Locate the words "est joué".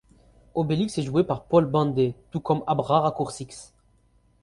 0.97-1.23